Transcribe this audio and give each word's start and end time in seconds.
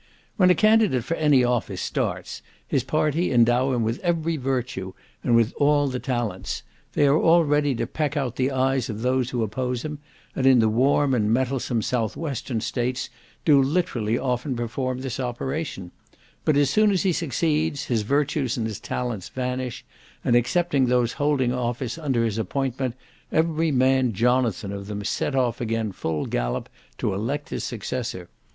When 0.35 0.49
a 0.49 0.55
candidate 0.55 1.03
for 1.03 1.13
any 1.17 1.43
office 1.43 1.79
starts, 1.79 2.41
his 2.67 2.83
party 2.83 3.31
endow 3.31 3.71
him 3.71 3.83
with 3.83 3.99
every 3.99 4.35
virtue, 4.35 4.93
and 5.23 5.35
with 5.35 5.53
all 5.57 5.87
the 5.89 5.99
talents. 5.99 6.63
They 6.93 7.05
are 7.05 7.15
all 7.15 7.45
ready 7.45 7.75
to 7.75 7.85
peck 7.85 8.17
out 8.17 8.35
the 8.35 8.49
eyes 8.49 8.89
of 8.89 9.03
those 9.03 9.29
who 9.29 9.43
oppose 9.43 9.83
him, 9.83 9.99
and 10.35 10.47
in 10.47 10.57
the 10.57 10.69
warm 10.69 11.13
and 11.13 11.31
mettlesome 11.31 11.83
south 11.83 12.17
western 12.17 12.61
states, 12.61 13.11
do 13.45 13.61
literally 13.61 14.17
often 14.17 14.55
perform 14.55 15.01
this 15.01 15.19
operation: 15.19 15.91
but 16.45 16.57
as 16.57 16.71
soon 16.71 16.89
as 16.89 17.03
he 17.03 17.13
succeeds, 17.13 17.85
his 17.85 18.01
virtues 18.01 18.57
and 18.57 18.65
his 18.65 18.79
talents 18.79 19.29
vanish, 19.29 19.85
and, 20.23 20.35
excepting 20.35 20.87
those 20.87 21.13
holding 21.13 21.53
office 21.53 21.99
under 21.99 22.25
his 22.25 22.39
appointment, 22.39 22.95
every 23.31 23.71
man 23.71 24.13
Jonathan 24.13 24.71
of 24.73 24.87
them 24.87 25.03
set 25.03 25.35
off 25.35 25.61
again 25.61 25.91
full 25.91 26.25
gallop 26.25 26.69
to 26.97 27.13
elect 27.13 27.49
his 27.49 27.63
successor. 27.63 28.29